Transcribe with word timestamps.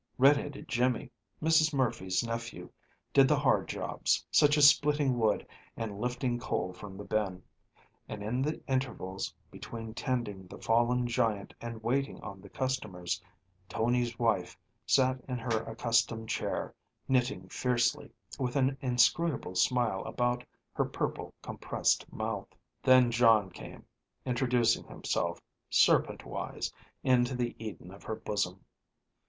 Red 0.17 0.35
headed 0.37 0.67
Jimmie, 0.67 1.11
Mrs. 1.43 1.75
Murphy's 1.75 2.25
nephew, 2.25 2.71
did 3.13 3.27
the 3.27 3.37
hard 3.37 3.67
jobs, 3.67 4.25
such 4.31 4.57
as 4.57 4.67
splitting 4.67 5.19
wood 5.19 5.45
and 5.77 6.01
lifting 6.01 6.39
coal 6.39 6.73
from 6.73 6.97
the 6.97 7.03
bin; 7.03 7.43
and 8.09 8.23
in 8.23 8.41
the 8.41 8.63
intervals 8.65 9.31
between 9.51 9.93
tending 9.93 10.47
the 10.47 10.57
fallen 10.57 11.05
giant 11.05 11.53
and 11.61 11.83
waiting 11.83 12.19
on 12.21 12.41
the 12.41 12.49
customers, 12.49 13.21
Tony's 13.69 14.17
wife 14.17 14.57
sat 14.87 15.23
in 15.27 15.37
her 15.37 15.61
accustomed 15.65 16.27
chair, 16.27 16.73
knitting 17.07 17.47
fiercely, 17.47 18.09
with 18.39 18.55
an 18.55 18.79
inscrutable 18.81 19.53
smile 19.53 20.01
about 20.05 20.43
her 20.73 20.85
purple 20.85 21.31
compressed 21.43 22.11
mouth. 22.11 22.47
Then 22.81 23.11
John 23.11 23.51
came, 23.51 23.85
introducing 24.25 24.83
himself, 24.85 25.39
serpent 25.69 26.25
wise, 26.25 26.73
into 27.03 27.35
the 27.35 27.55
Eden 27.63 27.91
of 27.93 28.01
her 28.01 28.15
bosom. 28.15 28.65